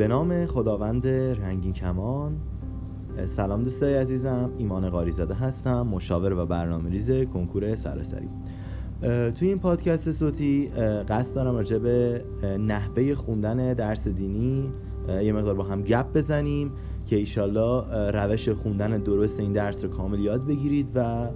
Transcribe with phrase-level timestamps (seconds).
[0.00, 2.36] به نام خداوند رنگین کمان.
[3.26, 8.28] سلام دوستای عزیزم ایمان قاریزاده هستم مشاور و برنامه ریز کنکور سراسری.
[9.34, 10.68] توی این پادکست صوتی
[11.08, 12.24] قصد دارم راجع به
[12.58, 14.72] نحوه خوندن درس دینی
[15.22, 16.70] یه مقدار با هم گپ بزنیم
[17.06, 21.28] که ایشالله روش خوندن درست این درس رو کامل یاد بگیرید و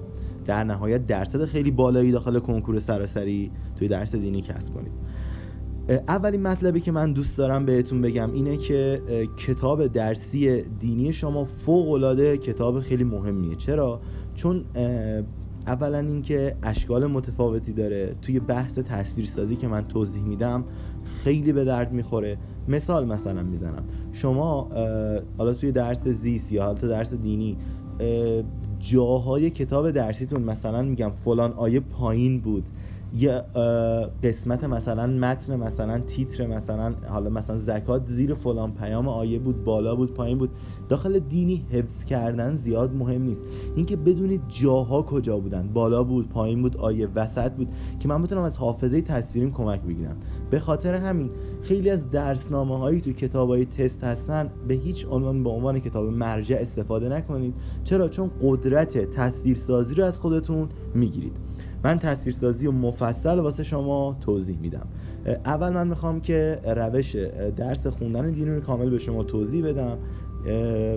[0.44, 4.92] در نهایت درصد خیلی بالایی داخل کنکور سراسری توی درس دینی کسب کنید.
[5.88, 9.02] اولین مطلبی که من دوست دارم بهتون بگم اینه که
[9.36, 13.54] کتاب درسی دینی شما فوق العاده کتاب خیلی مهمیه.
[13.54, 14.00] چرا؟
[14.34, 14.64] چون
[15.66, 18.14] اولا اینکه اشکال متفاوتی داره.
[18.22, 20.64] توی بحث تصویرسازی که من توضیح میدم
[21.04, 22.38] خیلی به درد می‌خوره.
[22.68, 23.84] مثال مثلا می‌زنم.
[24.12, 24.68] شما
[25.38, 27.56] حالا توی درس زیست یا حالا درس دینی
[28.78, 32.64] جاهای کتاب درسیتون مثلا میگم فلان آیه پایین بود.
[33.16, 33.42] یه
[34.22, 39.94] قسمت مثلا متن مثلا تیتر مثلا حالا مثلا زکات زیر فلان پیام آیه بود بالا
[39.94, 40.50] بود پایین بود.
[40.88, 43.44] داخل دینی حفظ کردن زیاد مهم نیست.
[43.76, 45.68] اینکه بدونید جاها کجا بودن.
[45.68, 47.68] بالا بود پایین بود آیه وسط بود
[48.00, 50.16] که من بتونم از حافظه تصویریم کمک بگیرم.
[50.50, 51.30] به خاطر همین
[51.62, 54.50] خیلی از درسنامه هایی تو کتاب های تست هستن.
[54.68, 57.54] به هیچ عنوان به عنوان کتاب مرجع استفاده نکنید.
[57.84, 61.36] چرا؟ چون قدرت تصویرسازی رو از خودتون می‌گیرید.
[61.84, 64.86] من تصویرسازی و مفصل واسه شما توضیح میدم.
[65.44, 67.16] اول من می‌خوام که روش
[67.56, 69.98] درس خوندن دینی رو کامل به شما توضیح بدم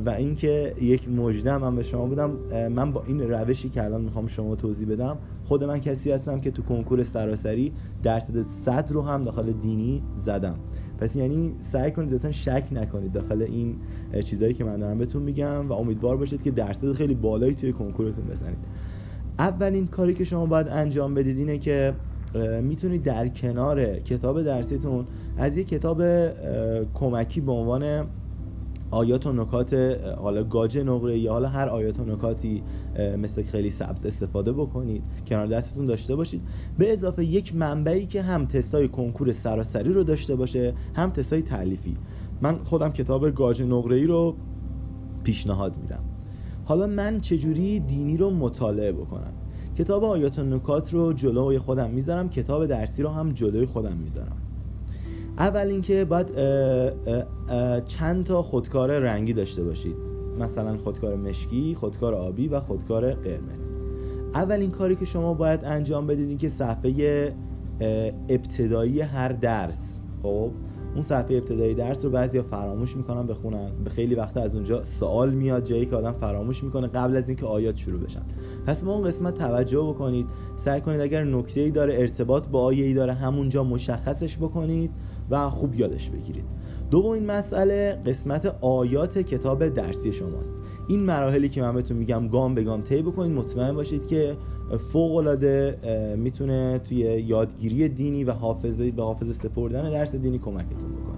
[0.06, 2.32] و اینکه یک مجده من به شما بدم.
[2.68, 6.52] من با این روشی که الان می‌خوام شما توضیح بدم خود من کسی هستم که
[6.52, 10.56] تو کنکور سراسری درصد صد رو هم داخل دینی زدم.
[11.00, 13.76] پس یعنی سعی کنید اصلا شک نکنید داخل این
[14.24, 18.26] چیزهایی که من دارم بهتون میگم و امیدوار باشید که درصد خیلی بالایی توی کنکورتون
[18.26, 18.58] بزنید.
[19.40, 21.94] اولین کاری که شما باید انجام بدید اینه که
[22.62, 25.06] می‌تونید در کنار کتاب درسیتون
[25.38, 26.04] از یک کتاب
[26.94, 28.08] کمکی به عنوان
[28.92, 29.74] آیات و نکات
[30.18, 32.64] حالا گاج نقره یا حالا هر آیات و نکاتی
[33.18, 36.42] مثل خیلی سبز استفاده بکنید کنار دستتون داشته باشید.
[36.78, 41.98] به اضافه یک منبعی که هم تستای کنکور سراسری رو داشته باشه هم تستای تعلیفی
[42.42, 44.36] من خودم کتاب گاج نقره رو
[45.24, 46.04] پیشنهاد میدم.
[46.68, 49.34] حالا من چجوری دینی رو مطالعه بکنم؟
[49.78, 54.38] کتاب آیات و نکات رو جلوی خودم می‌ذارم کتاب درسی رو هم جلوی خودم می‌ذارم.
[55.38, 56.28] اول اینکه باید
[57.86, 59.96] چند تا خودکار رنگی داشته باشید.
[60.40, 63.70] مثلا خودکار مشکی، خودکار آبی و خودکار قرمز.
[64.34, 67.34] اولین کاری که شما باید انجام بدید این که صفحه
[68.30, 70.02] ابتدایی هر درس.
[70.24, 70.52] خب؟
[70.98, 75.30] اون صفحه ابتدایی درس رو بعضیا فراموش می‌کنن بخونن به خیلی وقت از اونجا سوال
[75.30, 78.22] میاد جایی که آدم فراموش می‌کنه قبل از اینکه آیات شروع بشن.
[78.66, 80.26] پس ما اون قسمت توجه بکنید.
[80.56, 84.92] سعی کنید اگر نکته ای داره ارتباط با آیه ای داره همونجا مشخصش بکنید
[85.30, 86.46] و خوب یادش بگیرید.
[86.92, 90.58] دومین مسئله قسمت آیات کتاب درسی شماست.
[90.88, 93.32] این مراحلی که من بهتون میگم گام به گام طی بکنید.
[93.32, 94.38] مطمئن باشید که
[94.76, 95.78] فوق العاده
[96.18, 101.18] می‌تونه توی یادگیری دینی و حافظه به حافظه سپردن درس دینی کمکتون بکنه.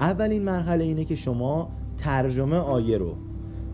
[0.00, 3.14] اولین مرحله اینه که شما ترجمه آیه رو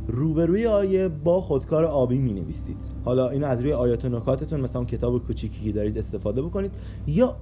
[0.09, 4.81] روبروی آیه با خودکار آبی می نویسید حالا اینو از روی آیات و نکاتتون مثلا
[4.81, 6.71] اون کتاب کوچیکی که دارید استفاده بکنید.
[7.07, 7.37] یا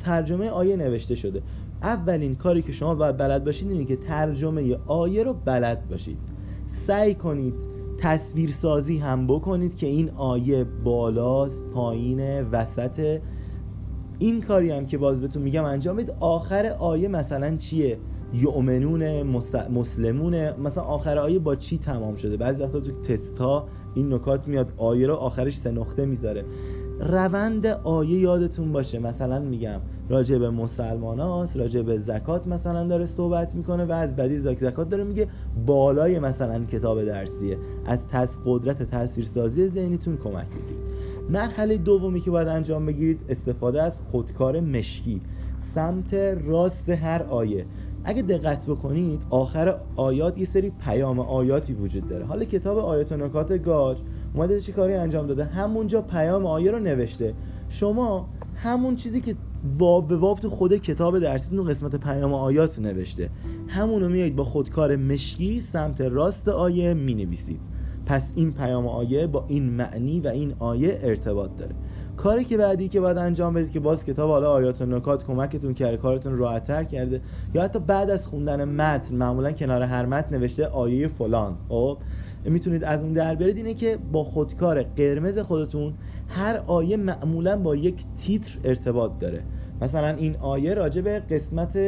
[0.00, 1.42] ترجمه آیه نوشته شده.
[1.82, 6.18] اولین کاری که شما باید بلد باشید اینه که ترجمه آیه رو بلد باشید.
[6.66, 7.54] سعی کنید
[7.98, 13.20] تصویر سازی هم بکنید که این آیه بالاست پایین وسط
[14.18, 16.14] این کاری هم که باز بهتون میگم انجام بدید.
[16.20, 17.98] آخر آیه مثلا چیه؟
[18.34, 19.22] یؤمنون
[19.68, 20.50] مسلمون.
[20.50, 23.40] مثلا آخر آیه با چی تمام شده؟ بعضی وقتا تو تست
[23.94, 24.72] این نکات میاد.
[24.76, 26.44] آیه رو آخرش سه نقطه می‌ذاره.
[27.00, 28.98] روند آیه یادتون باشه.
[28.98, 34.16] مثلا میگم راجع به مسلمان هاست راجع به زکات مثلا داره صحبت می‌کنه و از
[34.16, 35.28] بدی زکات داره میگه
[35.66, 37.58] بالای مثلا کتاب درسیه.
[37.86, 40.86] از تس قدرت تاثیرسازی ذهنیتون کمک بگیرید
[41.30, 45.20] مرحله دومی که باید انجام بگیرید استفاده از خودکار مشکی.
[45.58, 46.14] سمت
[46.44, 47.66] راست هر آیه.
[48.08, 52.24] اگه دقت بکنید آخر آیات یه سری پیام آیاتی وجود داره.
[52.24, 53.98] حالا کتاب آیات و نکات گاج
[54.34, 57.34] اومده چی کاری انجام داده؟ همونجا پیام آیه رو نوشته.
[57.68, 59.34] شما همون چیزی که
[59.78, 63.30] واو به واو تو خود کتاب درسی قسمت پیام آیات نوشته.
[63.68, 67.60] همونو میایید با خودکار مشکی سمت راست آیه می نویسید
[68.06, 71.74] پس این پیام آیه با این معنی و این آیه ارتباط داره.
[72.16, 75.74] کاری که بعدی که باید انجام بدید که باز کتاب حالا آیات و نکات کمکتون
[75.74, 77.20] کرده کارتون راحتتر کرده
[77.54, 81.56] یا حتی بعد از خوندن متن معمولا کنار هر متن نوشته آیه فلان.
[81.68, 81.98] خب
[82.44, 85.94] می‌تونید از اون در برید اینه که با خودکار قرمز خودتون
[86.28, 89.42] هر آیه معمولا با یک تیتر ارتباط داره.
[89.82, 91.78] مثلا این آیه راجع به قسمت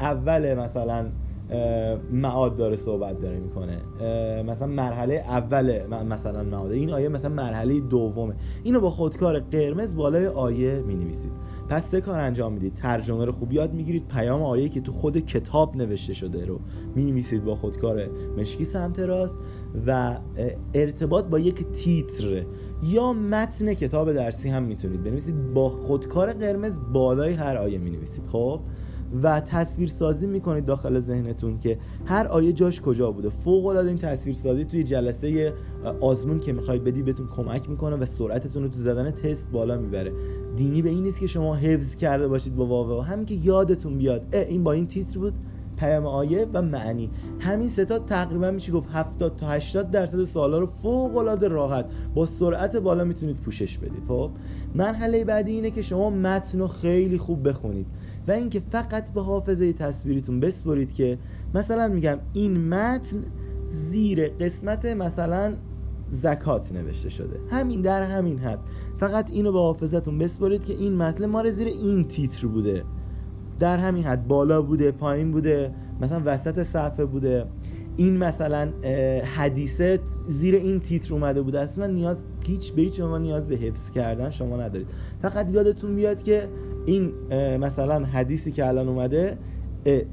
[0.00, 1.06] اول مثلا
[2.12, 3.78] معاد داره صحبت داره می‌کنه.
[4.42, 6.70] مثلا مرحله اول مثلا معاد.
[6.70, 8.34] این آیه مثلا مرحله دومه.
[8.62, 11.32] اینو با خودکار قرمز بالای آیه می نویسید
[11.68, 12.74] پس سه کار انجام می‌دید.
[12.74, 14.08] ترجمه رو خوب یاد می‌گیرید.
[14.08, 16.60] پیام آیه که تو خود کتاب نوشته شده رو
[16.94, 18.08] می نویسید با خودکار
[18.38, 19.38] مشکی سمت راست
[19.86, 20.16] و
[20.74, 22.42] ارتباط با یک تیتر
[22.82, 25.52] یا متن کتاب درسی هم می‌تونید بنویسید.
[25.54, 28.60] با خودکار قرمز بالای هر آیه می نویسید خب؟
[29.22, 33.28] و تصویر سازی می‌کنید داخل ذهنتون که هر آیه جاش کجا بوده.
[33.28, 35.52] فوق العاده این تصویر سازی توی جلسه
[36.00, 40.12] آزمون که می‌خواید بدی بهتون کمک می‌کنه و سرعتتون رو تو زدن تست بالا می‌بره.
[40.56, 44.22] دینی به این نیست که شما حفظ کرده باشید با واو همین که یادتون بیاد
[44.32, 45.34] این با این تیتر بود
[45.76, 47.10] پیام آیه و معنی.
[47.40, 52.26] همین ستا تقریبا میشه گفت 70 تا 80 درصد سوالا رو فوق العاده راحت با
[52.26, 54.04] سرعت بالا می‌تونید پوشش بدید.
[54.08, 54.30] خب
[54.74, 57.86] مرحله بعدی اینه که شما متن رو خیلی خوب بخونید.
[58.28, 61.18] و اینکه فقط به حافظه تصویریتون بسپرید که
[61.54, 63.24] مثلا میگم این متن
[63.66, 65.54] زیر قسمت مثلا
[66.10, 67.40] زکات نوشته شده.
[67.50, 68.58] همین در همین حد.
[68.96, 72.84] فقط اینو به حافظتون بسپرید که این متن ما زیر این تیتر بوده.
[73.58, 74.28] در همین حد.
[74.28, 77.46] بالا بوده پایین بوده مثلا وسط صفحه بوده.
[77.96, 78.72] این مثلا
[79.36, 81.60] حدیثه زیر این تیتر اومده بوده.
[81.60, 84.88] اصلا نیاز هیچ به هیچ نیاز به حفظ کردن شما ندارید.
[85.22, 86.48] فقط یادتون بیاد که
[86.86, 87.12] این
[87.60, 89.38] مثلا حدیثی که الان اومده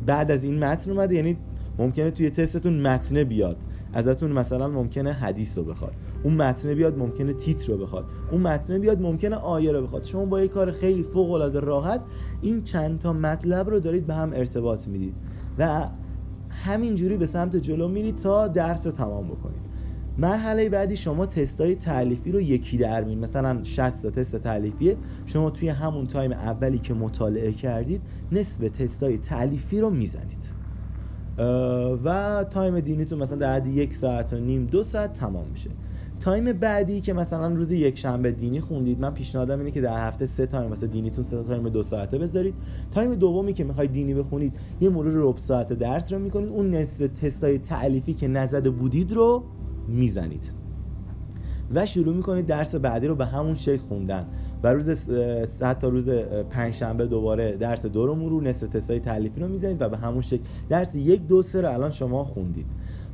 [0.05, 1.15] بعد از این متن اومده.
[1.15, 1.37] یعنی
[1.79, 3.57] ممکنه توی تستتون متن بیاد.
[3.93, 5.93] ازتون مثلا ممکنه حدیث رو بخواد.
[6.23, 8.05] اون متن بیاد ممکنه تیتر رو بخواد.
[8.31, 10.03] اون متن بیاد ممکنه آیه رو بخواد.
[10.03, 12.01] شما با یه کار خیلی فوق العاده راحت
[12.41, 15.15] این چند تا مطلب رو دارید به هم ارتباط می‌دید.
[15.57, 15.87] و
[16.49, 19.72] همینجوری به سمت جلو میرید تا درس رو تمام بکنید.
[20.17, 25.49] مرحله بعدی شما تستای تألیفی رو یکی در میون مثلا 60 تا تست تألیفیه شما
[25.49, 28.01] توی همون تایم اولی که مطالعه کردید
[28.31, 30.63] نصف تستای تألیفی رو می‌زنید.
[32.03, 35.69] و تایم دینیتون مثلا در حد یک ساعت و نیم دو ساعت تمام میشه.
[36.19, 40.25] تایم بعدی که مثلا روز یک شنبه دینی خوندید من پیشنهادم اینه که در هفته
[40.25, 42.53] سه تایم مثلا دینیتون سه تایم دو ساعته بذارید.
[42.91, 46.49] تایم دومی که می‌خواید دینی بخونید یه مرور ربع ساعت درس رو می‌کنید.
[46.49, 49.43] اون نصف تستای تألیفی که نزده بودید رو
[49.87, 50.51] می‌زنید.
[51.73, 54.25] و شروع می‌کنید درس بعدی رو به همون شکل خوندن.
[54.63, 55.09] و روز
[55.79, 56.09] تا روز
[56.49, 60.43] پنجشنبه دوباره درس دو رو مرور نصف تستای تألیفی رو می‌زنید و به همون شکل
[60.69, 62.65] درس یک دو سه رو الان شما خوندید.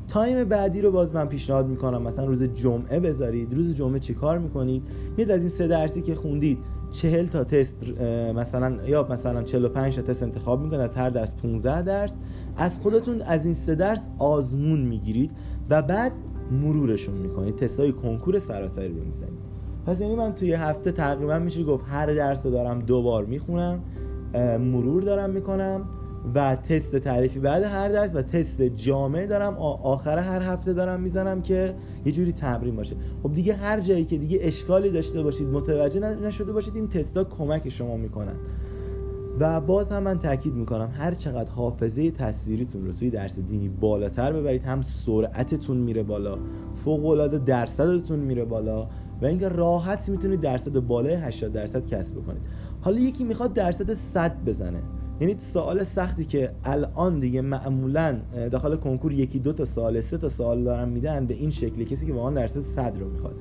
[0.08, 2.02] تایم بعدی رو باز من پیشنهاد می‌کنم.
[2.02, 3.54] مثلا روز جمعه بذارید.
[3.54, 4.84] روز جمعه چی کار می‌کنید؟
[5.18, 6.58] میاد از این سه درسی که خوندید
[6.92, 7.78] چهل تا تست
[8.36, 10.82] مثلا یا مثلا 45 تا تست انتخاب می‌کنید.
[10.82, 12.16] از هر درس 15 درس.
[12.58, 15.32] از خودتون از این سه درس آزمون می‌گیرید.
[15.70, 16.12] و بعد
[16.52, 19.40] مرورشون می‌کنید تستای کنکور سراسری رو می‌زنید
[19.86, 23.80] پس یعنی من توی هفته تقریبا میشه گفت هر درس رو دارم دو بار می‌خونم
[24.60, 25.90] مرور دارم می‌کنم
[26.36, 29.54] و تست تعریفی بعد هر درس و تست جامعه دارم
[29.84, 31.76] آخر هر هفته دارم می‌زنم که
[32.06, 32.96] یه جوری تمرین باشه.
[33.24, 37.70] خب دیگه هر جایی که دیگه اشکالی داشته باشید متوجه نشده باشید این تستا کمک
[37.70, 38.36] شما می‌کنن.
[39.40, 44.34] و باز هم من تاکید می‌کنم هر چقدر حافظه تصویریتون رو توی درس دینی بالاتر
[44.34, 46.38] ببرید هم سرعتتون میره بالا
[46.76, 48.88] فوق العاده درصدتون میره بالا
[49.22, 52.42] و اینکه راحت می‌تونید درصد بالای 80 درصد کسب بکنید.
[52.82, 54.80] حالا یکی می‌خواد درصد 100 بزنه.
[55.22, 58.20] یعنی سوال سختی که الان دیگه معمولا
[58.52, 62.06] داخل کنکور یکی دو تا سال سه تا سال دارن میدن به این شکلی کسی
[62.06, 63.36] که واقعا درصد 100 رو می‌خواد.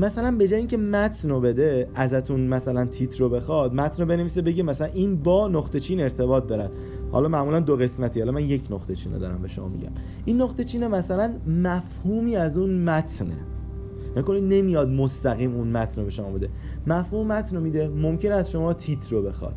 [0.00, 4.42] مثلا به جای اینکه متن رو بده ازتون مثلا تیتر رو بخواد متن رو بنویسه
[4.42, 6.70] بگه مثلا این با نقطه چین ارتباط دارد
[7.12, 9.90] حالا معمولا دو قسمتی حالا من یک نقطه چین رو دارم به شما میگم.
[10.24, 13.36] این نقطه چین مثلا مفهومی از اون متنه.
[14.16, 16.48] نکنید نمیاد مستقیم اون متن رو به شما بده.
[16.86, 19.56] مفهوم متن رو میده ممکن از شما تیتر رو بخواد.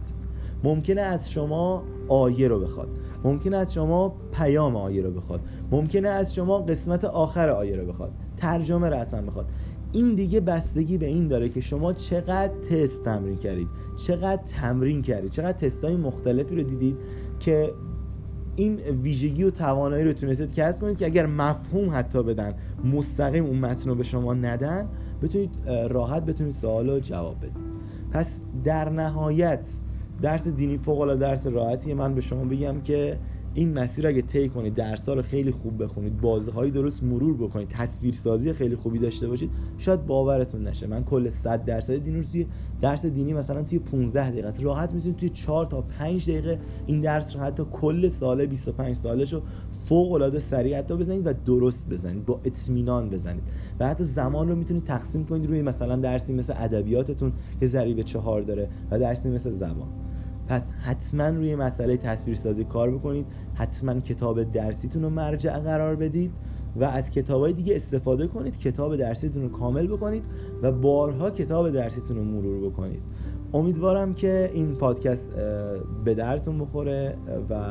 [0.64, 2.88] ممکنه از شما آیه رو بخواد.
[3.24, 5.42] ممکنه از شما پیام آیه رو بخواد.
[5.72, 8.12] ممکنه از شما قسمت آخر آیه رو بخواد.
[8.38, 9.46] ترجمه رو اصلا بخواد.
[9.94, 13.68] این دیگه بستگی به این داره که شما چقدر تست تمرین کردید
[14.08, 16.98] چقدر تمرین کردید چقدر های مختلفی رو دیدید
[17.40, 17.74] که
[18.56, 22.54] این ویژگی و توانایی رو تونستید کسب کنید که اگر مفهوم حتی بدن
[22.94, 24.88] مستقیم اون متن رو به شما ندن
[25.22, 25.50] بتونید
[25.90, 27.74] راحت بتونید سوال رو جواب بدید.
[28.12, 29.70] پس در نهایت
[30.22, 33.20] درس دینی فوق العاده درس راحتی من به شما بگم که
[33.56, 37.68] این مسیر اگه طی کنید درس رو خیلی خوب بخونید بازه های درست مرور بکنید
[37.68, 40.88] تصویرسازی خیلی خوبی داشته باشید شاید باورتون نشه.
[40.88, 42.46] من کل 100 درصد دین رو توی
[42.82, 44.64] درس دینی مثلا توی 15 دقیقه است.
[44.64, 49.34] راحت می‌تونید توی 4 تا 5 دقیقه این درس رو حتی کل سال 25 سالش
[49.34, 49.42] رو
[49.86, 53.44] فوق العاده سریع حتی بزنید و درست بزنید با اطمینان بزنید.
[53.80, 58.42] و حتی زمان رو می‌تونید تقسیم کنید روی مثلا درسی مثل ادبیاتتون که ضریب 4
[58.42, 59.88] داره و درسی مثل زبان.
[60.48, 63.26] پس حتما روی مسئله تصویرسازی کار بکنید.
[63.54, 66.32] حتما کتاب درسیتون رو مرجع قرار بدید
[66.76, 68.58] و از کتابای دیگه استفاده کنید.
[68.58, 70.24] کتاب درسیتون رو کامل بکنید
[70.62, 73.02] و بارها کتاب درسیتون رو مرور بکنید.
[73.54, 75.32] امیدوارم که این پادکست
[76.06, 77.16] به درتون بخوره
[77.50, 77.64] و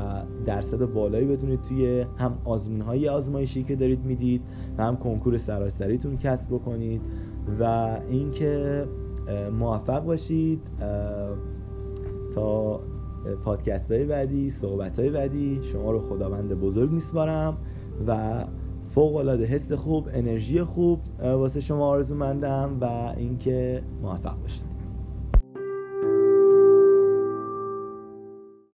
[0.46, 4.42] درصد بالایی بتونید توی هم آزمون های آزمایشی که دارید می‌دید
[4.78, 7.00] و هم کنکور سراسریتون کسب بکنید
[7.60, 8.84] و اینکه
[9.58, 10.60] موفق باشید.
[12.34, 12.80] تا
[13.44, 15.60] پادکست های بعدی صحبت های بعدی.
[15.62, 17.56] شما رو خداوند بزرگ میسپارم
[18.06, 18.44] و
[18.88, 24.71] فوق العاده حس خوب انرژی خوب واسه شما آرزو مندم و اینکه موفق باشید.